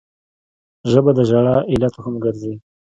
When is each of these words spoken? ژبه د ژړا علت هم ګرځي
ژبه 0.91 1.11
د 1.17 1.19
ژړا 1.29 1.55
علت 1.71 1.93
هم 2.03 2.13
ګرځي 2.23 2.53